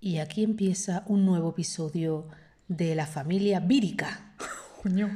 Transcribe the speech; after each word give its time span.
Y 0.00 0.18
aquí 0.18 0.44
empieza 0.44 1.02
un 1.06 1.24
nuevo 1.26 1.50
episodio 1.50 2.28
de 2.68 2.94
la 2.94 3.06
familia 3.06 3.60
vírica. 3.60 4.34
Coño. 4.82 5.10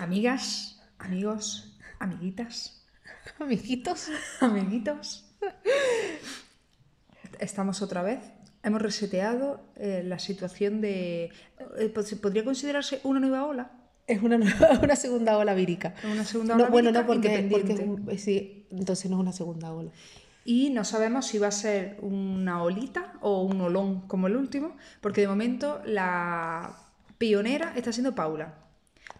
Amigas, 0.00 0.80
amigos, 0.98 1.76
amiguitas, 2.00 2.84
Amiguitos. 3.38 4.08
amiguitos. 4.40 5.24
Estamos 7.38 7.82
otra 7.82 8.02
vez. 8.02 8.20
Hemos 8.62 8.80
reseteado 8.80 9.60
eh, 9.76 10.02
la 10.04 10.18
situación 10.18 10.80
de... 10.80 11.24
eh, 11.78 11.90
pues, 11.92 12.14
¿Podría 12.14 12.44
considerarse 12.44 13.00
una 13.04 13.20
nueva 13.20 13.44
ola? 13.44 13.70
Es 14.06 14.22
una, 14.22 14.38
nueva- 14.38 14.78
una 14.82 14.96
segunda 14.96 15.36
ola 15.36 15.54
vírica. 15.54 15.94
Una 16.10 16.24
segunda 16.24 16.54
No, 16.54 16.62
ola 16.64 16.70
bueno, 16.70 16.90
vírica 16.90 17.02
no, 17.02 17.06
porque, 17.06 17.48
porque 18.04 18.18
sí, 18.18 18.66
entonces 18.70 19.10
no 19.10 19.16
es 19.18 19.20
una 19.20 19.32
segunda 19.32 19.72
ola. 19.72 19.90
Y 20.44 20.70
no 20.70 20.84
sabemos 20.84 21.26
si 21.26 21.38
va 21.38 21.48
a 21.48 21.52
ser 21.52 21.96
una 22.02 22.62
olita 22.62 23.14
o 23.22 23.42
un 23.42 23.60
olón 23.62 24.02
como 24.06 24.26
el 24.26 24.36
último, 24.36 24.76
porque 25.00 25.22
de 25.22 25.28
momento 25.28 25.80
la 25.86 26.76
pionera 27.16 27.72
está 27.76 27.92
siendo 27.92 28.14
Paula, 28.14 28.54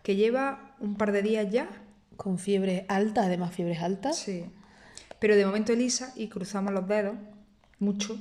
que 0.03 0.17
lleva 0.17 0.77
un 0.81 0.97
par 0.97 1.13
de 1.13 1.23
días 1.23 1.51
ya. 1.51 1.69
Con 2.17 2.39
fiebre 2.39 2.85
alta, 2.89 3.25
además 3.25 3.53
fiebres 3.55 3.81
altas. 3.83 4.17
Sí. 4.19 4.45
Pero 5.19 5.35
de 5.35 5.47
momento 5.47 5.73
Elisa, 5.73 6.13
y 6.15 6.29
cruzamos 6.29 6.73
los 6.73 6.87
dedos, 6.87 7.17
mucho, 7.79 8.19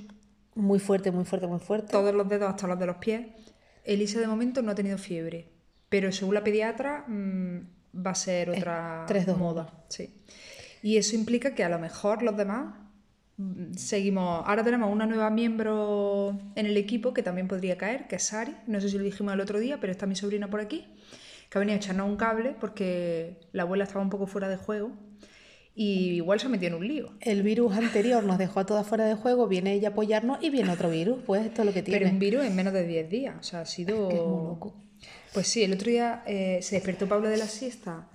Muy 0.56 0.80
fuerte, 0.80 1.12
muy 1.12 1.26
fuerte, 1.26 1.48
muy 1.48 1.60
fuerte. 1.60 1.92
todos 1.92 2.14
los 2.14 2.28
dedos 2.30 2.50
hasta 2.50 2.68
los 2.68 2.80
de 2.80 2.86
los 2.86 2.98
pies. 2.98 3.28
Elisa 3.84 4.20
de 4.20 4.28
momento 4.28 4.62
no 4.62 4.72
ha 4.72 4.76
tenido 4.76 4.98
fiebre, 4.98 5.50
pero 5.90 6.12
según 6.12 6.36
la 6.36 6.44
pediatra 6.44 7.04
mm, 7.08 7.58
va 8.06 8.12
a 8.12 8.16
ser 8.16 8.50
otra 8.52 9.06
moda. 9.38 9.84
Sí. 9.90 10.16
Y 10.82 10.98
eso 10.98 11.16
implica 11.16 11.54
que 11.54 11.64
a 11.64 11.70
lo 11.70 11.80
mejor 11.80 12.24
los 12.24 12.36
demás 12.38 12.76
seguimos. 13.76 14.44
Ahora 14.48 14.64
tenemos 14.64 14.92
una 14.92 15.06
nueva 15.06 15.30
miembro 15.30 16.40
en 16.56 16.66
el 16.66 16.78
equipo 16.78 17.14
que 17.14 17.24
también 17.24 17.48
podría 17.48 17.78
caer, 17.78 18.08
que 18.08 18.18
es 18.18 18.24
Sari. 18.24 18.56
No 18.68 18.80
sé 18.80 18.90
si 18.90 18.98
lo 18.98 19.04
dijimos 19.04 19.34
el 19.34 19.42
otro 19.42 19.60
día, 19.60 19.80
pero 19.80 19.92
está 19.92 20.06
mi 20.06 20.16
sobrina 20.16 20.50
por 20.50 20.60
aquí, 20.60 20.86
que 21.50 21.58
ha 21.58 21.60
venido 21.60 21.76
a 21.76 21.78
echarnos 21.78 22.08
un 22.08 22.18
cable 22.18 22.56
porque 22.60 23.40
la 23.52 23.64
abuela 23.64 23.84
estaba 23.84 24.02
un 24.02 24.10
poco 24.10 24.28
fuera 24.28 24.50
de 24.50 24.58
juego 24.58 24.92
y 25.76 26.12
igual 26.12 26.40
se 26.40 26.46
ha 26.46 26.50
metido 26.50 26.76
en 26.76 26.82
un 26.82 26.88
lío. 26.88 27.14
El 27.20 27.42
virus 27.42 27.76
anterior 27.76 28.24
nos 28.24 28.38
dejó 28.38 28.60
a 28.60 28.66
todas 28.66 28.86
fuera 28.86 29.06
de 29.06 29.16
juego, 29.16 29.48
viene 29.48 29.74
ella 29.74 29.90
a 29.90 29.92
apoyarnos 29.92 30.38
y 30.42 30.50
viene 30.50 30.72
otro 30.72 30.90
virus. 30.90 31.20
Pues 31.26 31.46
esto 31.46 31.64
es 31.64 31.66
lo 31.66 31.74
que 31.74 31.82
tiene. 31.82 32.00
Pero 32.00 32.12
un 32.12 32.20
virus 32.20 32.46
en 32.46 32.56
menos 32.56 32.74
de 32.74 32.86
10 32.86 33.10
días. 33.10 33.36
O 33.40 33.44
sea, 33.44 33.62
ha 33.62 33.66
sido. 33.66 34.10
que 34.10 34.16
es 34.16 34.22
muy 34.22 34.48
loco. 34.48 34.76
Pues 35.34 35.48
sí, 35.48 35.64
el 35.64 35.74
otro 35.74 35.90
día 35.90 36.24
eh, 36.28 36.60
se 36.62 36.76
despertó 36.76 37.08
Paula 37.08 37.30
de 37.30 37.38
la 37.38 37.48
siesta 37.48 38.08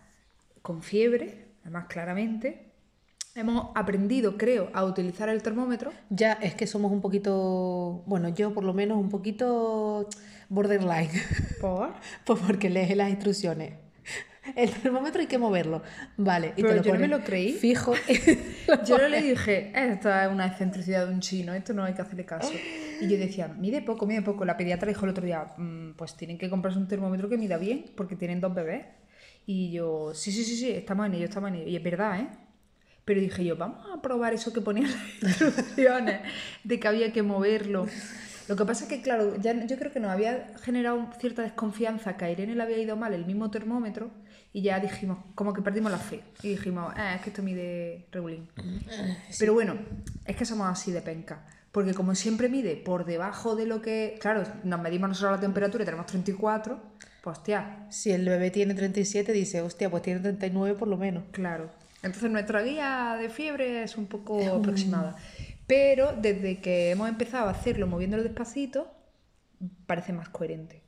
con 0.63 0.83
fiebre, 0.83 1.47
además 1.63 1.87
claramente. 1.89 2.68
Hemos 3.39 3.69
aprendido, 3.77 4.37
creo, 4.37 4.69
a 4.73 4.85
utilizar 4.85 5.29
el 5.29 5.45
termómetro. 5.45 5.93
Ya 6.11 6.33
es 6.33 6.57
que 6.57 6.67
somos 6.67 6.91
un 6.91 7.01
poquito, 7.01 8.03
bueno, 8.05 8.31
yo 8.31 8.53
por 8.53 8.65
lo 8.65 8.75
menos 8.75 8.99
un 8.99 9.11
poquito 9.11 10.09
borderline. 10.49 11.09
Por. 11.61 11.91
Pues 12.25 12.41
porque 12.45 12.69
lees 12.69 12.97
las 12.97 13.09
instrucciones. 13.11 13.75
El 14.57 14.71
termómetro 14.73 15.21
hay 15.21 15.29
que 15.29 15.39
moverlo. 15.39 15.83
Vale. 16.17 16.53
Y 16.57 16.63
Pero 16.63 16.69
te 16.69 16.75
lo 16.79 16.83
yo 16.83 16.95
no 16.95 16.99
me 16.99 17.07
lo 17.07 17.21
creí. 17.23 17.53
Fijo. 17.53 17.95
Yo 18.87 18.99
no 18.99 19.07
le 19.07 19.23
dije, 19.23 19.71
esto 19.73 20.13
es 20.13 20.29
una 20.29 20.47
excentricidad 20.47 21.07
de 21.07 21.15
un 21.15 21.21
chino, 21.21 21.55
esto 21.55 21.73
no 21.75 21.85
hay 21.85 21.95
que 21.95 22.03
hacerle 22.03 22.25
caso. 22.25 22.53
Y 23.01 23.09
yo 23.09 23.17
decía, 23.19 23.47
mide 23.49 23.83
poco, 23.83 24.05
mide 24.05 24.23
poco. 24.23 24.45
La 24.45 24.57
pediatra 24.57 24.89
dijo 24.89 25.05
el 25.05 25.11
otro 25.13 25.25
día, 25.25 25.47
"Mm, 25.57 25.93
pues 25.93 26.17
tienen 26.17 26.39
que 26.39 26.51
comprarse 26.51 26.79
un 26.81 26.89
termómetro 26.89 27.29
que 27.29 27.37
mida 27.39 27.57
bien, 27.57 27.85
porque 27.95 28.17
tienen 28.17 28.41
dos 28.41 28.53
bebés. 28.53 28.85
Y 29.47 29.71
yo, 29.71 30.13
sí, 30.13 30.33
sí, 30.33 30.43
sí, 30.43 30.57
sí, 30.57 30.71
estamos 30.73 31.07
en 31.07 31.15
ello, 31.15 31.25
estamos 31.27 31.51
en 31.51 31.57
ello. 31.57 31.69
Y 31.69 31.77
es 31.77 31.83
verdad, 31.83 32.19
¿eh? 32.21 32.29
Pero 33.09 33.23
dije 33.23 33.43
yo, 33.43 33.57
vamos 33.57 33.87
a 33.91 34.03
probar 34.03 34.35
eso 34.35 34.53
que 34.53 34.61
ponían 34.61 34.91
las 35.23 35.41
instrucciones, 35.41 36.21
de 36.63 36.79
que 36.79 36.87
había 36.89 37.11
que 37.11 37.23
moverlo. 37.23 37.87
Lo 38.49 38.55
que 38.55 38.67
pasa 38.67 38.85
es 38.85 38.91
que, 38.91 39.01
claro, 39.01 39.35
ya 39.41 39.55
yo 39.65 39.79
creo 39.79 39.91
que 39.91 39.99
nos 39.99 40.11
había 40.11 40.49
generado 40.61 41.09
cierta 41.19 41.41
desconfianza 41.41 42.19
que 42.19 42.27
a 42.27 42.31
Irene 42.31 42.55
le 42.55 42.63
había 42.63 42.77
ido 42.77 42.97
mal 42.97 43.15
el 43.15 43.25
mismo 43.25 43.51
termómetro 43.51 44.11
y 44.53 44.61
ya 44.61 44.79
dijimos, 44.79 45.21
como 45.35 45.55
que 45.55 45.63
perdimos 45.63 45.91
la 45.91 45.97
fe. 45.97 46.21
Y 46.43 46.51
dijimos, 46.51 46.93
"Ah, 46.97 47.15
es 47.15 47.23
que 47.23 47.31
esto 47.31 47.43
mide 47.43 48.05
regulín. 48.13 48.47
Pero 49.39 49.55
bueno, 49.55 49.79
es 50.27 50.37
que 50.37 50.45
somos 50.45 50.69
así 50.69 50.93
de 50.93 51.01
penca. 51.01 51.47
Porque 51.73 51.95
como 51.95 52.15
siempre 52.15 52.51
mide 52.51 52.77
por 52.77 53.07
debajo 53.07 53.57
de 53.57 53.65
lo 53.65 53.81
que... 53.81 54.19
Claro, 54.21 54.43
nos 54.65 54.83
medimos 54.83 55.09
nosotros 55.09 55.33
la 55.33 55.41
temperatura 55.41 55.83
y 55.83 55.87
tenemos 55.87 56.05
34, 56.05 56.79
pues 57.23 57.39
hostia, 57.39 57.87
Si 57.89 58.11
el 58.11 58.29
bebé 58.29 58.51
tiene 58.51 58.75
37, 58.75 59.33
dice, 59.33 59.63
hostia, 59.63 59.89
pues 59.89 60.03
tiene 60.03 60.21
39 60.21 60.79
por 60.79 60.89
lo 60.89 60.99
menos. 60.99 61.25
Claro. 61.33 61.71
Entonces 62.03 62.31
nuestra 62.31 62.63
guía 62.63 63.17
de 63.21 63.29
fiebre 63.29 63.83
es 63.83 63.97
un 63.97 64.07
poco 64.07 64.41
aproximada. 64.55 65.17
Pero 65.67 66.15
desde 66.17 66.61
que 66.61 66.91
hemos 66.91 67.09
empezado 67.09 67.49
a 67.49 67.51
hacerlo 67.51 67.87
moviéndolo 67.87 68.23
despacito, 68.23 68.91
parece 69.87 70.13
más 70.13 70.29
coherente. 70.29 70.83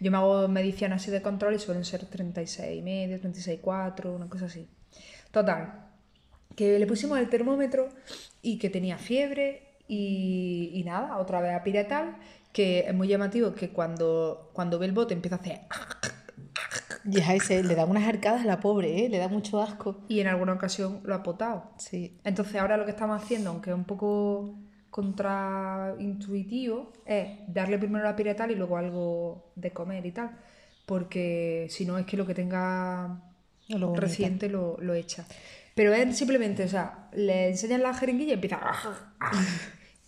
Yo 0.00 0.10
me 0.10 0.18
hago 0.18 0.48
mediciones 0.48 1.02
así 1.02 1.10
de 1.10 1.22
control 1.22 1.54
y 1.54 1.58
suelen 1.58 1.84
ser 1.84 2.04
36 2.04 2.78
y 2.78 2.82
medio, 2.82 3.20
36,4, 3.20 4.14
una 4.14 4.28
cosa 4.28 4.46
así. 4.46 4.68
Total, 5.30 5.86
que 6.56 6.78
le 6.78 6.86
pusimos 6.86 7.18
el 7.18 7.28
termómetro 7.28 7.88
y 8.42 8.58
que 8.58 8.70
tenía 8.70 8.98
fiebre 8.98 9.76
y, 9.88 10.70
y 10.74 10.84
nada, 10.84 11.18
otra 11.18 11.40
vez 11.40 11.54
a 11.54 11.62
piretal, 11.62 12.16
que 12.52 12.80
es 12.80 12.94
muy 12.94 13.08
llamativo 13.08 13.54
que 13.54 13.70
cuando, 13.70 14.50
cuando 14.52 14.78
ve 14.78 14.86
el 14.86 14.92
bote 14.92 15.14
empieza 15.14 15.36
a 15.36 15.38
hacer 15.40 15.60
Ya 17.04 17.34
ese, 17.34 17.62
le 17.62 17.74
da 17.74 17.84
unas 17.84 18.06
arcadas 18.06 18.42
a 18.42 18.46
la 18.46 18.60
pobre, 18.60 19.04
¿eh? 19.04 19.08
Le 19.08 19.18
da 19.18 19.28
mucho 19.28 19.60
asco. 19.60 20.04
y 20.08 20.20
en 20.20 20.26
alguna 20.26 20.54
ocasión 20.54 21.00
lo 21.04 21.14
ha 21.14 21.22
potado. 21.22 21.70
Sí. 21.78 22.18
Entonces 22.24 22.56
ahora 22.56 22.76
lo 22.76 22.84
que 22.84 22.90
estamos 22.90 23.22
haciendo, 23.22 23.50
aunque 23.50 23.70
es 23.70 23.76
un 23.76 23.84
poco 23.84 24.54
contraintuitivo, 24.90 26.92
es 27.06 27.28
darle 27.46 27.78
primero 27.78 28.04
la 28.04 28.16
piretal 28.16 28.50
y 28.50 28.54
luego 28.54 28.76
algo 28.76 29.52
de 29.54 29.70
comer 29.70 30.04
y 30.06 30.12
tal. 30.12 30.30
Porque 30.86 31.66
si 31.70 31.84
no 31.84 31.98
es 31.98 32.06
que 32.06 32.16
lo 32.16 32.26
que 32.26 32.34
tenga 32.34 33.20
lo 33.68 33.94
reciente 33.94 34.48
lo, 34.48 34.76
lo 34.80 34.94
echa. 34.94 35.26
Pero 35.74 35.92
es 35.92 36.16
simplemente, 36.16 36.64
o 36.64 36.68
sea, 36.68 37.08
le 37.12 37.50
enseñan 37.50 37.82
la 37.82 37.94
jeringuilla 37.94 38.30
y 38.30 38.34
empieza... 38.34 38.60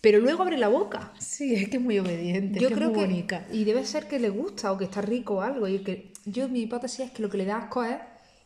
Pero 0.01 0.19
luego 0.19 0.41
abre 0.41 0.57
la 0.57 0.67
boca. 0.67 1.13
Sí, 1.19 1.53
es 1.53 1.69
que 1.69 1.77
es 1.77 1.83
muy 1.83 1.99
obediente, 1.99 2.59
Yo 2.59 2.67
es 2.67 2.73
que 2.73 2.79
creo 2.79 2.89
es 2.89 2.95
muy 2.95 3.03
que... 3.03 3.09
bonita. 3.11 3.45
Y 3.51 3.65
debe 3.65 3.85
ser 3.85 4.07
que 4.07 4.19
le 4.19 4.29
gusta 4.29 4.71
o 4.71 4.77
que 4.77 4.85
está 4.85 5.01
rico 5.01 5.35
o 5.35 5.41
algo. 5.41 5.67
Y 5.67 5.79
que 5.83 6.10
yo, 6.25 6.47
mi 6.49 6.61
hipótesis 6.61 7.01
es 7.01 7.11
que 7.11 7.21
lo 7.21 7.29
que 7.29 7.37
le 7.37 7.45
da 7.45 7.57
asco 7.57 7.83
es... 7.83 7.97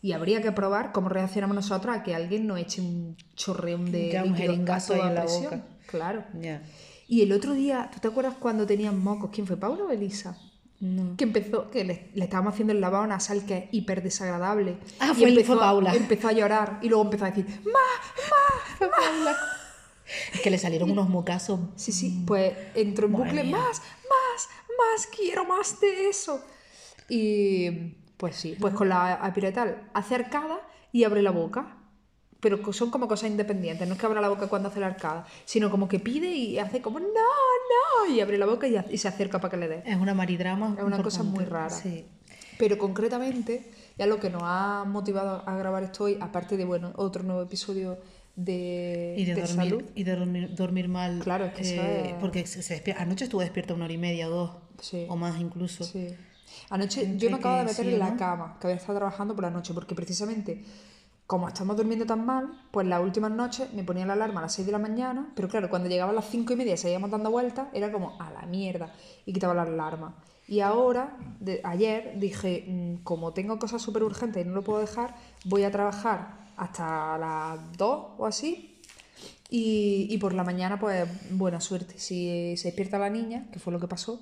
Y 0.02 0.12
habría 0.12 0.40
que 0.40 0.52
probar 0.52 0.92
cómo 0.92 1.10
reaccionamos 1.10 1.56
nosotros 1.56 1.96
a 1.96 2.04
que 2.04 2.14
alguien 2.14 2.46
nos 2.46 2.60
eche 2.60 2.80
un 2.80 3.18
chorreón 3.36 3.92
de 3.92 4.12
Ya, 4.12 4.24
un 4.24 4.36
jeringazo 4.36 4.94
en 4.94 5.16
la 5.16 5.22
presión. 5.22 5.44
boca. 5.46 5.62
Claro. 5.88 6.24
Ya. 6.40 6.62
Y 7.08 7.24
el 7.24 7.32
otro 7.32 7.54
día, 7.54 7.90
¿tú 7.92 8.00
te 8.00 8.08
acuerdas 8.10 8.36
cuando 8.40 8.68
tenían 8.68 9.00
mocos? 9.04 9.32
¿Quién 9.34 9.48
fue, 9.48 9.58
Paula 9.58 9.86
o 9.86 9.90
Elisa? 9.90 10.38
No. 10.80 11.16
Que 11.18 11.24
empezó, 11.24 11.72
que 11.72 11.84
le, 11.86 12.12
le 12.14 12.26
estábamos 12.26 12.54
haciendo 12.54 12.74
el 12.74 12.82
lavado 12.82 13.08
nasal 13.08 13.46
que 13.48 13.58
es 13.58 13.64
hiper 13.72 14.04
desagradable. 14.04 14.78
Ah, 15.00 15.10
Y 15.16 15.22
fue- 15.22 15.30
empezó, 15.30 15.54
fue 15.54 15.60
Paula. 15.62 15.96
Empezó 15.96 16.28
a 16.28 16.34
llorar 16.34 16.78
y 16.84 16.90
luego 16.90 17.04
empezó 17.06 17.26
a 17.26 17.32
decir, 17.32 17.48
¡Ma! 17.66 18.86
Es 20.34 20.42
que 20.42 20.52
le 20.52 20.58
salieron 20.60 20.92
unos 20.92 21.10
mocazos. 21.10 21.60
Sí, 21.76 21.92
sí, 21.92 22.24
pues 22.28 22.54
entró 22.76 23.08
en 23.08 23.14
bucle, 23.14 23.44
más, 23.46 23.82
más, 23.82 24.50
más, 24.78 25.08
quiero 25.16 25.46
más 25.46 25.80
de 25.80 26.10
eso. 26.10 26.40
Y 27.10 27.70
pues 28.18 28.36
sí, 28.36 28.56
pues 28.60 28.74
con 28.74 28.90
la 28.90 29.14
apiretal 29.16 29.90
hace 29.94 30.16
arcada 30.16 30.60
y 30.92 31.04
abre 31.04 31.22
la 31.22 31.32
boca. 31.32 31.78
Pero 32.40 32.72
son 32.74 32.92
como 32.92 33.08
cosas 33.08 33.32
independientes, 33.32 33.88
no 33.88 33.96
es 33.96 34.00
que 34.00 34.06
abra 34.06 34.22
la 34.22 34.30
boca 34.30 34.48
cuando 34.48 34.70
hace 34.70 34.80
la 34.80 34.88
arcada, 34.88 35.26
sino 35.46 35.72
como 35.72 35.88
que 35.88 36.00
pide 36.00 36.32
y 36.32 36.60
hace 36.60 36.80
como 36.80 37.00
no, 37.00 37.08
no, 37.08 38.14
y 38.14 38.20
abre 38.20 38.38
la 38.38 38.46
boca 38.46 38.68
y, 38.68 38.76
y 38.92 38.98
se 39.00 39.08
acerca 39.08 39.40
para 39.40 39.50
que 39.52 39.58
le 39.58 39.68
dé. 39.68 39.84
Es 39.86 39.98
una 39.98 40.14
maridrama. 40.14 40.76
Es 40.78 40.84
una 40.84 41.02
cosa 41.02 41.22
importante. 41.24 41.26
muy 41.26 41.46
rara. 41.46 41.70
Sí. 41.72 42.06
Pero 42.60 42.78
concretamente, 42.78 43.72
ya 43.98 44.06
lo 44.06 44.20
que 44.20 44.30
nos 44.30 44.44
ha 44.46 44.84
motivado 44.86 45.44
a 45.50 45.58
grabar 45.58 45.84
esto 45.84 46.04
hoy, 46.04 46.18
aparte 46.22 46.56
de 46.56 46.66
bueno, 46.66 46.94
otro 46.98 47.24
nuevo 47.24 47.42
episodio 47.42 47.98
de, 48.36 49.16
Y 49.18 49.26
de, 49.26 49.34
de 49.34 49.42
dormir, 49.42 49.56
salud, 49.56 49.84
y 49.96 50.04
de 50.04 50.16
dormir, 50.16 50.56
dormir 50.56 50.88
mal. 50.88 51.20
Claro, 51.24 51.46
es 51.46 51.54
que 51.54 51.76
eh, 51.78 52.10
es- 52.10 52.14
Porque 52.16 52.46
se, 52.46 52.62
se 52.62 52.76
despierta- 52.76 53.02
anoche 53.02 53.24
estuve 53.24 53.44
despierta 53.46 53.74
una 53.74 53.86
hora 53.86 53.94
y 53.94 53.98
media, 53.98 54.28
dos. 54.28 54.52
Sí. 54.82 55.06
O 55.10 55.16
más 55.16 55.40
incluso. 55.40 55.84
Sí. 55.84 56.10
Anoche 56.70 57.18
yo 57.18 57.30
me 57.30 57.38
acabo 57.38 57.58
de 57.58 57.64
meter 57.64 57.86
sí, 57.86 57.94
en 57.94 58.00
la 58.00 58.12
¿no? 58.12 58.18
cama, 58.18 58.58
que 58.60 58.68
había 58.68 58.78
estado 58.78 59.00
trabajando 59.00 59.36
por 59.36 59.44
la 59.44 59.52
noche, 59.52 59.74
porque 59.74 59.96
precisamente 59.96 60.64
como 61.28 61.48
estamos 61.48 61.76
durmiendo 61.76 62.06
tan 62.06 62.24
mal, 62.26 62.52
pues 62.72 62.86
las 62.86 63.02
últimas 63.02 63.32
noches 63.32 63.74
me 63.74 63.84
ponía 63.84 64.06
la 64.06 64.14
alarma 64.14 64.42
a 64.42 64.44
las 64.44 64.54
6 64.54 64.68
de 64.68 64.72
la 64.72 64.80
mañana, 64.80 65.32
pero 65.36 65.48
claro, 65.48 65.70
cuando 65.70 65.90
llegaba 65.90 66.12
a 66.12 66.14
las 66.14 66.30
5 66.30 66.54
y 66.54 66.56
media 66.56 66.78
seguíamos 66.78 67.10
dando 67.10 67.32
vueltas, 67.32 67.68
era 67.74 67.92
como 67.92 68.20
a 68.22 68.30
la 68.32 68.44
mierda 68.44 68.94
y 69.26 69.34
quitaba 69.34 69.56
la 69.56 69.64
alarma. 69.64 70.16
Y 70.48 70.60
ahora, 70.60 71.18
de, 71.40 71.62
ayer, 71.64 72.20
dije, 72.20 72.66
mm, 72.68 73.04
como 73.04 73.34
tengo 73.34 73.58
cosas 73.58 73.82
súper 73.82 74.04
urgentes 74.04 74.46
y 74.46 74.48
no 74.48 74.54
lo 74.54 74.64
puedo 74.64 74.80
dejar, 74.80 75.16
voy 75.46 75.64
a 75.64 75.72
trabajar 75.72 76.52
hasta 76.58 77.18
las 77.18 77.76
2 77.76 78.06
o 78.20 78.26
así. 78.28 78.80
Y, 79.50 80.08
y 80.12 80.18
por 80.20 80.34
la 80.34 80.44
mañana, 80.44 80.80
pues 80.80 81.08
buena 81.32 81.60
suerte. 81.60 81.98
Si 81.98 82.56
se 82.58 82.68
despierta 82.68 83.00
la 83.00 83.10
niña, 83.10 83.48
que 83.52 83.58
fue 83.60 83.74
lo 83.74 83.80
que 83.80 83.88
pasó, 83.88 84.22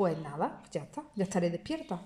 pues 0.00 0.18
nada, 0.18 0.62
ya 0.72 0.84
está, 0.84 1.02
ya 1.14 1.24
estaré 1.24 1.50
despierta. 1.50 2.00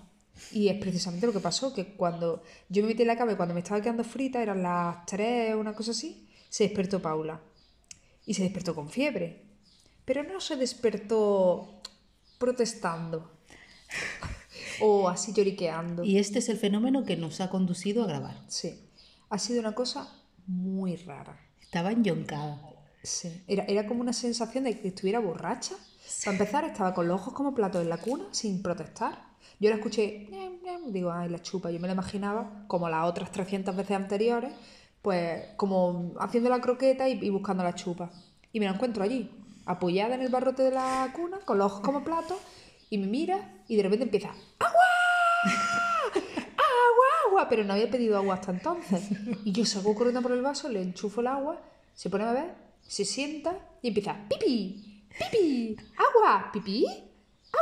Y 0.51 0.67
es 0.67 0.77
precisamente 0.81 1.27
lo 1.27 1.31
que 1.31 1.39
pasó, 1.39 1.73
que 1.73 1.95
cuando 1.95 2.43
yo 2.67 2.81
me 2.81 2.89
metí 2.89 3.03
en 3.03 3.07
la 3.07 3.15
cama 3.15 3.31
y 3.31 3.35
cuando 3.37 3.53
me 3.53 3.61
estaba 3.61 3.81
quedando 3.81 4.03
frita, 4.03 4.43
eran 4.43 4.63
las 4.63 5.05
3 5.05 5.55
o 5.55 5.59
una 5.61 5.73
cosa 5.73 5.91
así, 5.91 6.27
se 6.49 6.65
despertó 6.65 7.01
Paula. 7.01 7.39
Y 8.25 8.33
se 8.33 8.43
despertó 8.43 8.75
con 8.75 8.89
fiebre. 8.89 9.45
pero 10.03 10.23
no 10.23 10.41
se 10.41 10.57
despertó 10.57 11.79
protestando 12.37 13.31
o 14.81 15.07
así 15.07 15.31
lloriqueando. 15.31 16.03
Y 16.03 16.17
este 16.17 16.39
es 16.39 16.49
el 16.49 16.57
fenómeno 16.57 17.05
que 17.05 17.15
nos 17.15 17.39
ha 17.39 17.49
conducido 17.49 18.03
a 18.03 18.07
grabar. 18.07 18.43
Sí, 18.49 18.89
ha 19.29 19.39
sido 19.39 19.61
una 19.61 19.73
cosa 19.73 20.13
muy 20.47 20.97
rara. 20.97 21.39
Estaba 21.61 21.93
enyoncada. 21.93 22.61
Sí, 23.03 23.41
era, 23.47 23.63
era 23.69 23.87
como 23.87 24.01
una 24.01 24.11
sensación 24.11 24.65
de 24.65 24.81
que 24.81 24.89
estuviera 24.89 25.19
borracha. 25.19 25.75
Para 26.23 26.37
empezar, 26.37 26.65
estaba 26.65 26.93
con 26.93 27.07
los 27.07 27.19
ojos 27.19 27.33
como 27.33 27.53
platos 27.53 27.81
en 27.81 27.89
la 27.89 27.97
cuna, 27.97 28.25
sin 28.31 28.61
protestar. 28.61 29.35
Yo 29.59 29.69
la 29.69 29.77
escuché, 29.77 30.27
ñam, 30.29 30.61
ñam, 30.63 30.91
digo, 30.91 31.11
ay, 31.11 31.29
la 31.29 31.41
chupa. 31.41 31.71
Yo 31.71 31.79
me 31.79 31.87
la 31.87 31.93
imaginaba, 31.93 32.65
como 32.67 32.89
las 32.89 33.05
otras 33.05 33.31
300 33.31 33.75
veces 33.75 33.95
anteriores, 33.95 34.53
pues 35.01 35.53
como 35.55 36.13
haciendo 36.19 36.49
la 36.49 36.59
croqueta 36.61 37.07
y, 37.07 37.29
buscando 37.29 37.63
la 37.63 37.73
chupa. 37.73 38.11
Y 38.51 38.59
me 38.59 38.65
la 38.65 38.73
encuentro 38.73 39.03
allí, 39.03 39.31
apoyada 39.65 40.15
en 40.15 40.21
el 40.21 40.29
barrote 40.29 40.63
de 40.63 40.71
la 40.71 41.11
cuna, 41.15 41.39
con 41.45 41.57
los 41.57 41.71
ojos 41.71 41.81
como 41.81 42.03
platos, 42.03 42.37
y 42.89 42.97
me 42.97 43.07
mira 43.07 43.63
y 43.67 43.75
de 43.75 43.83
repente 43.83 44.05
empieza, 44.05 44.29
¡agua! 44.59 44.81
¡agua, 45.43 47.05
agua! 47.27 47.49
Pero 47.49 47.63
no 47.63 47.73
había 47.73 47.89
pedido 47.89 48.17
agua 48.17 48.35
hasta 48.35 48.51
entonces. 48.51 49.09
Y 49.43 49.51
yo 49.51 49.65
salgo 49.65 49.95
corriendo 49.95 50.21
por 50.21 50.31
el 50.31 50.41
vaso, 50.41 50.69
le 50.69 50.81
enchufo 50.81 51.21
el 51.21 51.27
agua, 51.27 51.61
se 51.93 52.09
pone 52.09 52.23
a 52.23 52.31
beber, 52.31 52.55
se 52.81 53.05
sienta 53.05 53.57
y 53.81 53.89
empieza, 53.89 54.17
¡pipi! 54.29 54.94
¡Pipi! 55.19 55.75
¡agua! 55.97 56.49
¿pipí? 56.51 56.85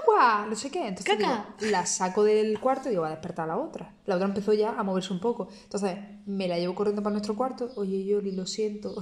¡agua! 0.02 0.46
No 0.50 0.56
sé 0.56 0.70
qué. 0.72 0.88
Entonces 0.88 1.18
digo, 1.18 1.46
la 1.72 1.86
saco 1.86 2.24
del 2.24 2.60
cuarto 2.60 2.88
y 2.88 2.92
digo, 2.92 3.02
va 3.04 3.10
a 3.10 3.12
despertar 3.12 3.46
a 3.46 3.56
la 3.56 3.58
otra. 3.58 3.96
La 4.06 4.16
otra 4.16 4.28
empezó 4.28 4.54
ya 4.54 4.72
a 4.72 4.84
moverse 4.84 5.14
un 5.14 5.20
poco. 5.20 5.50
Entonces 5.64 5.98
me 6.26 6.48
la 6.48 6.58
llevo 6.58 6.76
corriendo 6.76 7.02
para 7.04 7.14
nuestro 7.14 7.36
cuarto. 7.36 7.72
Oye, 7.76 8.04
Yoli, 8.06 8.32
lo 8.32 8.46
siento. 8.46 8.96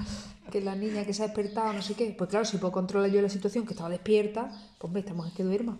que 0.50 0.60
la 0.60 0.76
niña 0.76 1.04
que 1.04 1.14
se 1.14 1.22
ha 1.22 1.26
despertado, 1.26 1.72
no 1.72 1.82
sé 1.82 1.94
qué. 1.94 2.14
Pues 2.16 2.28
claro, 2.28 2.44
si 2.44 2.58
puedo 2.58 2.72
controlar 2.72 3.10
yo 3.10 3.22
la 3.22 3.28
situación, 3.28 3.64
que 3.64 3.72
estaba 3.72 3.88
despierta, 3.88 4.50
pues 4.78 4.92
me 4.92 5.00
estamos 5.00 5.32
que 5.32 5.42
duerma. 5.42 5.78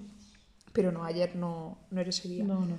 Pero 0.72 0.90
no, 0.90 1.04
ayer 1.04 1.36
no, 1.36 1.78
no 1.90 2.00
era 2.00 2.10
ese 2.10 2.28
día. 2.28 2.44
No, 2.44 2.60
no. 2.60 2.76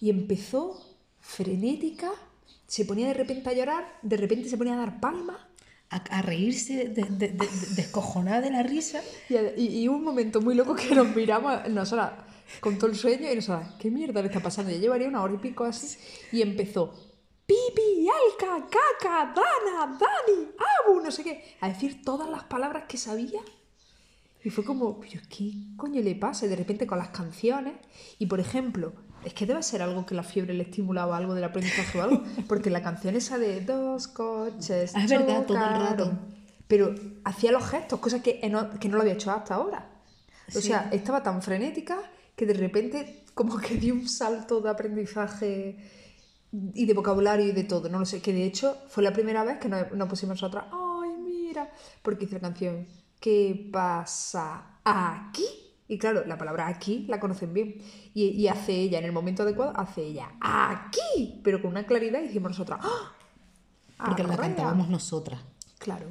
Y 0.00 0.10
empezó 0.10 0.80
frenética, 1.20 2.12
se 2.66 2.84
ponía 2.84 3.08
de 3.08 3.14
repente 3.14 3.50
a 3.50 3.52
llorar, 3.52 3.98
de 4.02 4.16
repente 4.16 4.48
se 4.48 4.56
ponía 4.56 4.74
a 4.74 4.78
dar 4.78 5.00
palmas. 5.00 5.36
A, 6.10 6.22
reírse 6.22 6.88
de, 6.88 7.02
de- 7.04 7.08
de- 7.10 7.28
de- 7.28 7.66
descojonada 7.76 8.40
de 8.40 8.50
la 8.50 8.62
risa. 8.62 9.00
Y, 9.56 9.82
y, 9.82 9.88
un 9.88 10.02
momento 10.02 10.40
muy 10.40 10.54
loco 10.54 10.74
que 10.74 10.94
nos 10.94 11.14
miramos, 11.14 11.68
nosotras 11.68 12.12
con 12.60 12.76
todo 12.78 12.90
el 12.90 12.96
sueño, 12.96 13.30
y 13.30 13.36
nosotras, 13.36 13.74
¿qué 13.78 13.90
mierda 13.90 14.20
le 14.20 14.28
está 14.28 14.40
pasando? 14.40 14.70
Ya 14.72 14.78
llevaría 14.78 15.06
una 15.08 15.22
hora 15.22 15.34
y 15.34 15.38
pico 15.38 15.64
así. 15.64 15.96
Y 16.32 16.42
empezó, 16.42 16.92
Pipi, 17.46 18.08
Alca, 18.08 18.66
Caca, 18.66 19.34
Dana, 19.34 19.98
Dani, 19.98 20.48
Abu, 20.86 21.00
no 21.00 21.10
sé 21.10 21.22
qué, 21.22 21.56
a 21.60 21.68
decir 21.68 22.02
todas 22.02 22.28
las 22.28 22.44
palabras 22.44 22.84
que 22.88 22.96
sabía. 22.96 23.40
Y 24.42 24.50
fue 24.50 24.64
como, 24.64 24.98
pero 25.00 25.20
¿qué 25.30 25.52
coño 25.76 26.02
le 26.02 26.14
pasa? 26.16 26.46
De 26.46 26.56
repente 26.56 26.86
con 26.86 26.98
las 26.98 27.08
canciones, 27.08 27.74
y 28.18 28.26
por 28.26 28.40
ejemplo, 28.40 28.94
es 29.24 29.34
que 29.34 29.46
debe 29.46 29.62
ser 29.62 29.82
algo 29.82 30.04
que 30.06 30.14
la 30.14 30.22
fiebre 30.22 30.54
le 30.54 30.64
estimulaba 30.64 31.16
algo 31.16 31.34
del 31.34 31.44
aprendizaje 31.44 31.98
o 31.98 32.02
algo, 32.02 32.22
porque 32.48 32.70
la 32.70 32.82
canción 32.82 33.16
esa 33.16 33.38
de 33.38 33.60
dos 33.60 34.08
coches. 34.08 34.94
Es 34.94 35.08
verdad, 35.10 35.44
todo 35.46 35.56
el 35.58 35.62
chocaron", 35.72 35.86
rato. 35.86 36.18
Pero 36.68 36.94
hacía 37.24 37.52
los 37.52 37.64
gestos, 37.68 38.00
cosas 38.00 38.22
que 38.22 38.40
no, 38.50 38.70
que 38.78 38.88
no 38.88 38.96
lo 38.96 39.02
había 39.02 39.14
hecho 39.14 39.30
hasta 39.30 39.54
ahora. 39.54 39.90
O 40.48 40.52
Sí. 40.52 40.62
sea, 40.68 40.88
estaba 40.92 41.22
tan 41.22 41.42
frenética 41.42 41.98
que 42.36 42.46
de 42.46 42.54
repente 42.54 43.24
como 43.34 43.58
que 43.58 43.76
dio 43.76 43.94
un 43.94 44.08
salto 44.08 44.60
de 44.60 44.70
aprendizaje 44.70 45.76
y 46.52 46.86
de 46.86 46.94
vocabulario 46.94 47.46
y 47.46 47.52
de 47.52 47.64
todo. 47.64 47.88
No 47.88 47.98
lo 47.98 48.04
sé, 48.06 48.20
que 48.22 48.32
de 48.32 48.44
hecho 48.44 48.76
fue 48.88 49.02
la 49.02 49.12
primera 49.12 49.42
vez 49.44 49.58
que 49.58 49.68
nos, 49.68 49.90
nos 49.92 50.08
pusimos 50.08 50.40
nosotras, 50.40 50.64
ay, 50.72 51.10
mira, 51.20 51.70
porque 52.02 52.24
hice 52.26 52.34
la 52.34 52.40
canción, 52.40 52.86
¿qué 53.20 53.68
pasa 53.72 54.78
aquí? 54.84 55.44
Y 55.86 55.98
claro, 55.98 56.24
la 56.26 56.38
palabra 56.38 56.66
aquí 56.66 57.04
la 57.08 57.20
conocen 57.20 57.52
bien. 57.52 57.76
Y, 58.14 58.28
y 58.28 58.48
hace 58.48 58.72
ella, 58.72 58.98
en 58.98 59.04
el 59.04 59.12
momento 59.12 59.42
adecuado, 59.42 59.72
hace 59.76 60.02
ella, 60.02 60.32
aquí, 60.40 61.40
pero 61.44 61.60
con 61.60 61.72
una 61.72 61.84
claridad 61.84 62.22
y 62.22 62.26
hicimos 62.26 62.52
nosotras, 62.52 62.80
¡ah! 62.82 63.12
Porque 63.96 64.22
la 64.22 64.36
cantábamos 64.36 64.88
nosotras. 64.88 65.40
Claro. 65.78 66.06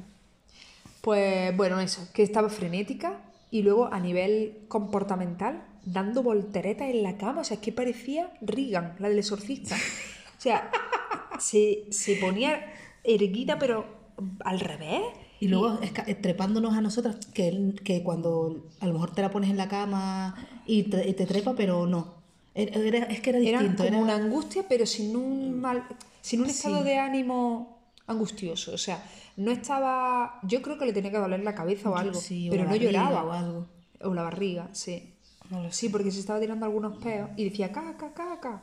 Pues 1.00 1.54
bueno, 1.56 1.80
eso, 1.80 2.08
que 2.12 2.22
estaba 2.22 2.48
frenética 2.48 3.20
y 3.50 3.62
luego 3.62 3.92
a 3.92 4.00
nivel 4.00 4.64
comportamental, 4.68 5.64
dando 5.84 6.22
volteretas 6.22 6.88
en 6.88 7.02
la 7.02 7.18
cama, 7.18 7.42
o 7.42 7.44
sea, 7.44 7.56
es 7.56 7.60
que 7.60 7.72
parecía 7.72 8.32
Regan, 8.40 8.96
la 8.98 9.08
del 9.08 9.18
exorcista. 9.18 9.76
O 9.76 10.40
sea, 10.40 10.70
se, 11.38 11.84
se 11.90 12.16
ponía 12.16 12.72
erguida 13.02 13.58
pero 13.58 14.03
al 14.44 14.60
revés. 14.60 15.02
Y 15.40 15.48
luego 15.48 15.78
eh, 15.82 16.14
trepándonos 16.14 16.74
a 16.74 16.80
nosotras, 16.80 17.16
que, 17.34 17.74
que 17.84 18.02
cuando 18.02 18.64
a 18.80 18.86
lo 18.86 18.92
mejor 18.94 19.10
te 19.14 19.20
la 19.22 19.30
pones 19.30 19.50
en 19.50 19.56
la 19.56 19.68
cama 19.68 20.34
y 20.66 20.84
te, 20.84 21.12
te 21.12 21.26
trepa, 21.26 21.54
pero 21.54 21.86
no. 21.86 22.14
Era- 22.54 22.76
era- 22.80 23.04
es 23.06 23.20
que 23.20 23.30
era 23.30 23.38
Era 23.40 23.58
distinto. 23.60 23.84
como 23.84 24.04
era- 24.06 24.16
una 24.16 24.24
angustia, 24.24 24.64
pero 24.68 24.86
sin 24.86 25.16
un 25.16 25.60
mal, 25.60 25.84
sin 26.22 26.40
un 26.40 26.46
estado 26.46 26.78
Sí. 26.78 26.84
de 26.84 26.98
ánimo 26.98 27.78
angustioso. 28.06 28.72
O 28.72 28.78
sea, 28.78 29.02
no 29.36 29.50
estaba. 29.50 30.38
Yo 30.44 30.62
creo 30.62 30.78
que 30.78 30.86
le 30.86 30.92
tenía 30.92 31.10
que 31.10 31.18
doler 31.18 31.40
la 31.42 31.54
cabeza 31.54 31.90
o 31.90 31.96
algo, 31.96 32.14
Sí, 32.14 32.48
o 32.48 32.52
pero 32.52 32.64
no 32.64 32.70
barriga 32.70 32.92
lloraba. 32.92 33.24
o 33.24 33.32
algo. 33.32 33.66
O 34.02 34.14
la 34.14 34.22
barriga, 34.22 34.68
sí. 34.72 35.10
No 35.50 35.62
lo 35.62 35.70
sé. 35.72 35.74
Sí, 35.74 35.88
porque 35.90 36.10
se 36.10 36.20
estaba 36.20 36.40
tirando 36.40 36.64
algunos 36.64 36.96
peos 37.02 37.28
y 37.36 37.44
decía 37.44 37.70
caca, 37.72 38.14
caca. 38.14 38.62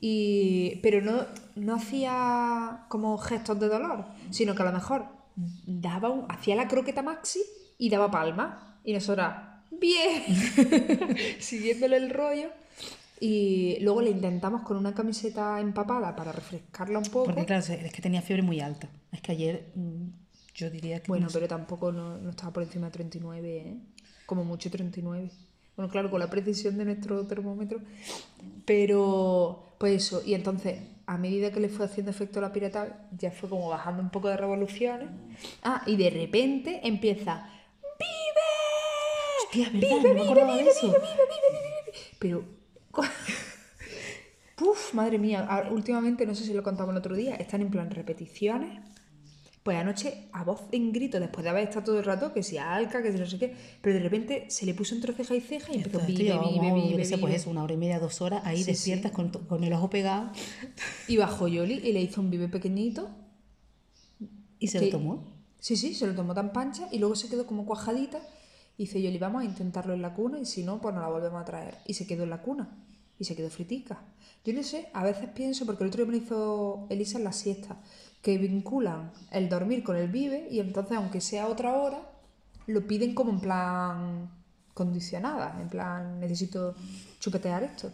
Y, 0.00 0.80
pero 0.82 1.00
no, 1.00 1.24
no 1.54 1.76
hacía 1.76 2.84
como 2.88 3.16
gestos 3.18 3.58
de 3.58 3.68
dolor, 3.68 4.04
sino 4.30 4.54
que 4.54 4.62
a 4.62 4.66
lo 4.66 4.72
mejor 4.72 5.06
daba 5.66 6.10
un, 6.10 6.26
hacía 6.28 6.56
la 6.56 6.68
croqueta 6.68 7.02
maxi 7.02 7.40
y 7.78 7.88
daba 7.88 8.10
palma. 8.10 8.78
Y 8.84 8.92
nosotras, 8.92 9.62
bien, 9.70 10.22
siguiéndole 11.40 11.96
el 11.96 12.10
rollo. 12.10 12.50
Y 13.18 13.78
luego 13.80 14.02
le 14.02 14.10
intentamos 14.10 14.62
con 14.62 14.76
una 14.76 14.94
camiseta 14.94 15.58
empapada 15.60 16.14
para 16.14 16.32
refrescarla 16.32 16.98
un 16.98 17.04
poco. 17.06 17.26
Porque 17.26 17.46
claro, 17.46 17.64
es 17.64 17.92
que 17.92 18.02
tenía 18.02 18.20
fiebre 18.20 18.42
muy 18.42 18.60
alta. 18.60 18.88
Es 19.10 19.22
que 19.22 19.32
ayer 19.32 19.72
mm, 19.74 20.08
yo 20.54 20.70
diría 20.70 21.00
que... 21.00 21.08
Bueno, 21.08 21.26
no 21.26 21.32
pero 21.32 21.48
tampoco 21.48 21.92
no, 21.92 22.18
no 22.18 22.30
estaba 22.30 22.52
por 22.52 22.62
encima 22.62 22.86
de 22.86 22.92
39, 22.92 23.56
¿eh? 23.56 23.76
Como 24.26 24.44
mucho 24.44 24.70
39. 24.70 25.30
Bueno, 25.76 25.90
claro, 25.90 26.10
con 26.10 26.20
la 26.20 26.30
precisión 26.30 26.76
de 26.78 26.86
nuestro 26.86 27.26
termómetro. 27.26 27.80
Pero, 28.64 29.65
pues 29.78 30.04
eso. 30.04 30.22
Y 30.24 30.34
entonces, 30.34 30.80
a 31.06 31.18
medida 31.18 31.50
que 31.50 31.60
le 31.60 31.68
fue 31.68 31.86
haciendo 31.86 32.10
efecto 32.10 32.40
la 32.40 32.52
pirata, 32.52 33.08
ya 33.16 33.30
fue 33.30 33.48
como 33.48 33.68
bajando 33.68 34.02
un 34.02 34.10
poco 34.10 34.28
de 34.28 34.36
revoluciones. 34.36 35.08
Ah, 35.62 35.82
y 35.86 35.96
de 35.96 36.10
repente 36.10 36.80
empieza... 36.84 37.48
¡Vive! 37.98 38.46
Hostia, 39.44 39.70
¿verdad? 39.72 40.08
No 40.08 40.14
me 40.14 40.22
acordaba 40.22 40.56
de 40.56 40.62
eso. 40.62 40.94
Pero... 42.18 42.44
Puf, 44.56 44.94
madre 44.94 45.18
mía. 45.18 45.68
Últimamente, 45.70 46.24
no 46.26 46.34
sé 46.34 46.44
si 46.44 46.54
lo 46.54 46.62
contamos 46.62 46.92
el 46.92 46.98
otro 46.98 47.14
día, 47.14 47.34
están 47.36 47.60
en 47.60 47.70
plan 47.70 47.90
repeticiones. 47.90 48.80
Pues 49.66 49.76
anoche, 49.78 50.28
a 50.30 50.44
voz 50.44 50.60
en 50.70 50.92
grito, 50.92 51.18
después 51.18 51.42
de 51.42 51.50
haber 51.50 51.64
estado 51.64 51.86
todo 51.86 51.98
el 51.98 52.04
rato, 52.04 52.32
que 52.32 52.44
si 52.44 52.56
alca, 52.56 53.02
que 53.02 53.10
si 53.10 53.18
no 53.18 53.26
sé 53.26 53.36
qué, 53.36 53.52
pero 53.82 53.96
de 53.96 54.00
repente 54.00 54.46
se 54.48 54.64
le 54.64 54.74
puso 54.74 54.94
entre 54.94 55.12
ceja 55.12 55.34
y 55.34 55.40
ceja 55.40 55.72
y 55.72 55.76
empezó 55.78 55.98
qué 56.98 57.04
sé, 57.04 57.18
pues 57.18 57.34
eso, 57.34 57.50
una 57.50 57.64
hora 57.64 57.74
y 57.74 57.76
media, 57.76 57.98
dos 57.98 58.20
horas, 58.20 58.42
ahí 58.44 58.58
Sí, 58.62 58.70
despiertas 58.70 59.10
Con, 59.10 59.30
con 59.30 59.64
el 59.64 59.72
ojo 59.72 59.90
pegado 59.90 60.30
Y 61.08 61.16
bajó 61.16 61.48
Yoli 61.48 61.80
y 61.82 61.92
le 61.92 62.00
hizo 62.00 62.20
un 62.20 62.30
vive 62.30 62.46
pequeñito. 62.46 63.08
y 64.60 64.68
se 64.68 64.78
que- 64.78 64.84
lo 64.86 64.90
tomó. 64.92 65.24
Sí, 65.58 65.76
sí, 65.76 65.94
se 65.94 66.06
lo 66.06 66.14
tomó 66.14 66.32
tan 66.32 66.52
pancha 66.52 66.86
y 66.92 67.00
luego 67.00 67.16
se 67.16 67.28
quedó 67.28 67.44
como 67.44 67.66
cuajadita. 67.66 68.20
Y 68.78 68.84
dice 68.84 69.02
Yoli, 69.02 69.18
vamos 69.18 69.42
a 69.42 69.44
intentarlo 69.44 69.94
en 69.94 70.02
la 70.02 70.14
cuna 70.14 70.38
y 70.38 70.46
si 70.46 70.62
no, 70.62 70.80
pues 70.80 70.94
nos 70.94 71.02
la 71.02 71.08
volvemos 71.10 71.42
a 71.42 71.44
traer. 71.44 71.78
Y 71.86 71.94
se 71.94 72.06
quedó 72.06 72.22
en 72.22 72.30
la 72.30 72.40
cuna 72.40 72.68
y 73.18 73.24
se 73.24 73.34
quedó 73.34 73.50
fritica. 73.50 74.00
Yo 74.44 74.52
no 74.52 74.62
sé, 74.62 74.86
a 74.92 75.02
veces 75.02 75.28
pienso, 75.30 75.66
porque 75.66 75.82
el 75.82 75.88
otro 75.88 76.04
día 76.04 76.12
me 76.12 76.18
hizo 76.18 76.86
Elisa 76.88 77.18
en 77.18 77.24
la 77.24 77.32
siesta, 77.32 77.80
que 78.22 78.38
vinculan 78.38 79.12
el 79.30 79.48
dormir 79.48 79.82
con 79.84 79.96
el 79.96 80.08
vive 80.08 80.48
y 80.50 80.60
entonces, 80.60 80.96
aunque 80.96 81.20
sea 81.20 81.46
otra 81.46 81.74
hora, 81.74 82.00
lo 82.66 82.86
piden 82.86 83.14
como 83.14 83.30
en 83.30 83.40
plan 83.40 84.30
condicionada, 84.74 85.56
en 85.60 85.68
plan 85.68 86.18
necesito 86.20 86.74
chupetear 87.20 87.62
esto. 87.62 87.92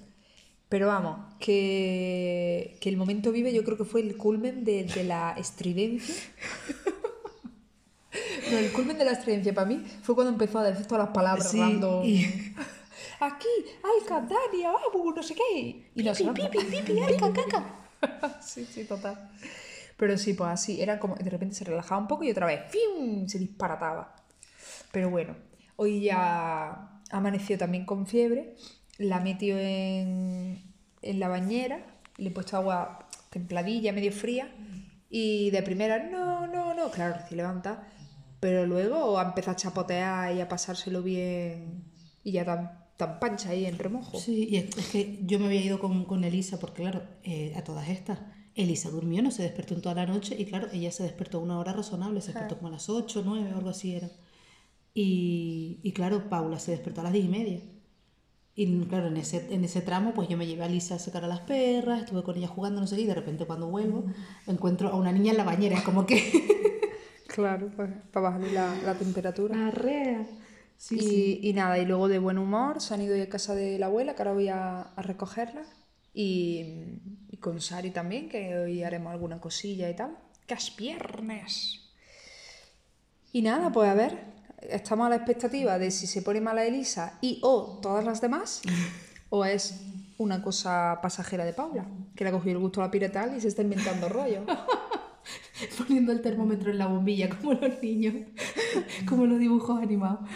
Pero 0.69 0.87
vamos, 0.87 1.19
que, 1.39 2.79
que 2.81 2.89
el 2.89 2.97
momento 2.97 3.31
vive 3.31 3.53
yo 3.53 3.63
creo 3.63 3.77
que 3.77 3.85
fue 3.85 4.01
el 4.01 4.17
culmen 4.17 4.65
de, 4.65 4.85
de 4.85 5.05
la 5.05 5.33
estridencia. 5.39 6.15
No, 8.51 8.59
el 8.59 8.71
culmen 8.73 8.99
de 8.99 9.05
la 9.07 9.13
estridencia 9.13 9.55
para 9.55 9.67
mí 9.67 9.83
fue 10.03 10.15
cuando 10.15 10.31
empezó 10.33 10.59
a 10.59 10.65
decir 10.65 10.85
todas 10.87 11.07
las 11.07 11.15
palabras 11.15 11.51
Sí, 11.51 11.59
random. 11.59 12.05
y- 12.05 12.27
Aquí, 13.21 13.49
Alca, 14.01 14.21
Dani, 14.21 14.65
Abu, 14.65 15.13
no 15.15 15.23
sé 15.23 15.35
qué. 15.35 15.91
Y 15.95 16.03
nosotros- 16.03 16.35
pipi, 16.51 16.65
pipi, 16.65 16.99
alca, 17.01 17.33
caca. 17.33 18.41
sí, 18.43 18.67
sí, 18.71 18.85
total. 18.85 19.31
Pero 20.03 20.19
sí, 20.19 20.35
pues 20.35 20.51
así, 20.51 20.83
era 20.83 20.99
como 20.99 21.15
de 21.15 21.31
repente 21.31 21.55
se 21.55 21.63
relajaba 21.63 22.01
un 22.01 22.09
poco 22.09 22.25
y 22.25 22.31
otra 22.33 22.45
vez 22.45 22.63
¡fium! 22.71 23.29
se 23.29 23.39
disparataba. 23.39 24.17
Pero 24.91 25.11
bueno, 25.11 25.37
hoy 25.77 26.01
ya 26.01 27.01
amaneció 27.13 27.57
también 27.57 27.85
con 27.87 28.09
fiebre, 28.09 28.57
la 28.99 29.21
metió 29.21 29.57
en, 29.57 30.61
en 31.03 31.21
la 31.21 31.29
bañera, 31.29 31.87
le 32.17 32.31
he 32.31 32.33
puesto 32.33 32.57
agua 32.57 33.07
templadilla, 33.31 33.93
medio 33.93 34.11
fría, 34.11 34.53
y 35.09 35.51
de 35.51 35.63
primera, 35.63 36.03
no, 36.03 36.49
no, 36.49 36.75
no, 36.75 36.91
claro, 36.91 37.15
recién 37.21 37.37
levanta, 37.37 37.87
Pero 38.41 38.67
luego 38.67 39.21
a 39.21 39.23
empezar 39.23 39.55
a 39.55 39.57
chapotear 39.57 40.35
y 40.35 40.41
a 40.41 40.49
pasárselo 40.49 41.05
bien 41.05 41.85
y 42.25 42.33
ya 42.33 42.45
tan, 42.45 42.87
tan 42.97 43.21
pancha 43.21 43.51
ahí 43.51 43.67
en 43.67 43.79
remojo. 43.79 44.19
Sí, 44.19 44.49
y 44.51 44.57
es 44.57 44.89
que 44.91 45.21
yo 45.23 45.39
me 45.39 45.47
había 45.47 45.61
ido 45.61 45.79
con, 45.79 46.07
con 46.07 46.25
Elisa, 46.25 46.59
porque 46.59 46.83
claro, 46.83 47.05
eh, 47.23 47.55
a 47.55 47.63
todas 47.63 47.89
estas, 47.89 48.19
Elisa 48.55 48.91
durmió, 48.91 49.23
no 49.23 49.31
se 49.31 49.43
despertó 49.43 49.75
en 49.75 49.83
toda 49.83 49.95
la 49.95 50.07
noche, 50.07 50.37
y 50.39 50.45
claro, 50.47 50.69
ella 50.73 50.91
se 50.93 51.05
despertó 51.05 51.41
una 51.41 51.59
hora 51.59 51.73
razonable, 51.73 52.21
se 52.21 52.33
despertó 52.33 52.57
como 52.57 52.69
a 52.69 52.73
las 52.73 52.89
8, 52.89 53.23
9 53.25 53.53
o 53.55 53.57
algo 53.57 53.71
así 53.71 53.95
era. 53.95 54.11
Y, 54.95 55.81
y 55.83 55.93
claro, 55.93 56.29
Paula 56.29 56.59
se 56.59 56.73
despertó 56.73 57.01
a 57.01 57.05
las 57.05 57.13
10 57.13 57.25
y 57.25 57.29
media. 57.29 57.61
Y 58.55 58.85
claro, 58.87 59.07
en 59.07 59.17
ese, 59.17 59.55
en 59.55 59.65
ese 59.65 59.81
tramo, 59.81 60.13
pues 60.13 60.29
yo 60.29 60.37
me 60.37 60.47
llevé 60.47 60.65
a 60.65 60.69
Lisa 60.69 60.97
a 60.97 60.99
sacar 60.99 61.25
a 61.25 61.29
las 61.29 61.41
perras, 61.41 62.03
estuve 62.03 62.23
con 62.23 62.37
ella 62.37 62.49
jugando, 62.49 62.81
no 62.83 62.87
sé 62.87 62.97
qué, 62.97 63.03
y 63.03 63.07
de 63.07 63.15
repente 63.15 63.47
cuando 63.47 63.69
vuelvo, 63.69 64.05
encuentro 64.47 64.89
a 64.91 64.97
una 64.97 65.13
niña 65.13 65.33
en 65.33 65.39
la 65.39 65.45
bañera, 65.45 65.77
es 65.79 65.83
como 65.83 66.07
que... 66.07 66.61
Claro, 67.27 67.71
pues, 67.75 67.91
para 68.13 68.25
bajarle 68.29 68.53
la, 68.53 68.77
la 68.85 68.95
temperatura. 68.95 69.69
Arrea. 69.69 70.27
Sí, 70.77 70.97
y, 70.97 71.01
sí. 71.01 71.41
y 71.43 71.53
nada, 71.55 71.79
y 71.79 71.87
luego 71.87 72.09
de 72.09 72.19
buen 72.19 72.37
humor 72.37 72.81
se 72.83 72.93
han 72.93 73.01
ido 73.01 73.21
a 73.21 73.27
casa 73.27 73.55
de 73.55 73.79
la 73.79 73.87
abuela, 73.87 74.15
que 74.15 74.23
ahora 74.23 74.35
voy 74.35 74.49
a, 74.49 74.83
a 74.83 75.03
recogerla. 75.03 75.63
Y 76.13 77.01
con 77.43 77.61
Sari 77.61 77.91
también, 77.91 78.31
que 78.31 78.57
hoy 78.57 78.83
haremos 78.83 79.13
alguna 79.13 79.39
cosilla 79.39 79.91
y 79.91 79.95
tal. 79.95 80.17
¡Que 80.47 80.55
es 80.55 80.75
viernes! 80.75 81.81
Y 83.33 83.43
nada, 83.43 83.71
pues 83.71 83.91
a 83.91 83.95
ver, 83.95 84.19
estamos 84.71 85.07
a 85.07 85.11
la 85.11 85.17
expectativa 85.17 85.79
de 85.79 85.91
si 85.91 86.07
se 86.07 86.23
pone 86.23 86.41
mala 86.41 86.65
Elisa 86.65 87.19
y 87.21 87.41
o 87.43 87.81
todas 87.83 88.05
las 88.05 88.21
demás, 88.21 88.63
o 89.29 89.45
es 89.45 89.81
una 90.19 90.43
cosa 90.43 91.01
pasajera 91.03 91.45
de 91.45 91.53
Paula, 91.53 91.87
que 92.15 92.25
le 92.25 92.31
ha 92.31 92.33
cogido 92.33 92.57
el 92.57 92.63
gusto 92.63 92.81
a 92.81 92.87
la 92.87 92.91
piretal 92.91 93.37
y 93.37 93.41
se 93.41 93.49
está 93.49 93.63
inventando 93.63 94.09
rollo. 94.09 94.45
Poniendo 95.79 96.13
el 96.13 96.23
termómetro 96.23 96.71
en 96.71 96.79
la 96.79 96.87
bombilla, 96.87 97.29
como 97.29 97.53
los 97.53 97.83
niños, 97.83 98.15
como 99.09 99.27
los 99.27 99.39
dibujos 99.39 99.81
animados. 99.81 100.29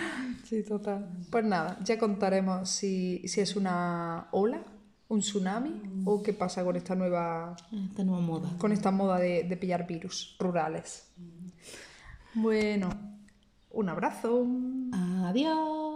Sí, 0.44 0.62
total. 0.62 1.08
Pues 1.30 1.44
nada, 1.44 1.78
ya 1.82 1.98
contaremos 1.98 2.70
si, 2.70 3.26
si 3.26 3.40
es 3.40 3.56
una 3.56 4.28
ola, 4.30 4.62
un 5.08 5.20
tsunami 5.20 6.02
o 6.04 6.22
qué 6.22 6.32
pasa 6.32 6.64
con 6.64 6.76
esta 6.76 6.94
nueva, 6.94 7.54
Esta 7.90 8.02
nueva 8.04 8.20
moda. 8.20 8.48
con 8.58 8.72
esta 8.72 8.90
moda 8.90 9.18
de, 9.18 9.44
de 9.44 9.56
pillar 9.56 9.86
virus 9.86 10.36
rurales. 10.38 11.08
Bueno, 12.34 12.90
un 13.70 13.88
abrazo. 13.88 14.46
Adiós. 15.24 15.95